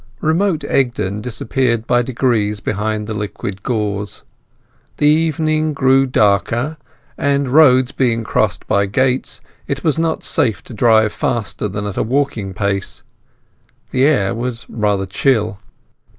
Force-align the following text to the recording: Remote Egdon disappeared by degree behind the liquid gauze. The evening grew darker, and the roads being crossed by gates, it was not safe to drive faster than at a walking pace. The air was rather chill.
Remote 0.21 0.63
Egdon 0.63 1.21
disappeared 1.21 1.85
by 1.85 2.01
degree 2.01 2.51
behind 2.55 3.05
the 3.05 3.13
liquid 3.13 3.61
gauze. 3.61 4.23
The 4.97 5.05
evening 5.05 5.73
grew 5.73 6.07
darker, 6.07 6.77
and 7.19 7.45
the 7.45 7.49
roads 7.51 7.91
being 7.91 8.23
crossed 8.23 8.65
by 8.67 8.87
gates, 8.87 9.41
it 9.67 9.83
was 9.83 9.99
not 9.99 10.23
safe 10.23 10.63
to 10.63 10.73
drive 10.73 11.13
faster 11.13 11.67
than 11.67 11.85
at 11.85 11.97
a 11.97 12.01
walking 12.01 12.55
pace. 12.55 13.03
The 13.91 14.05
air 14.05 14.33
was 14.33 14.65
rather 14.67 15.05
chill. 15.05 15.59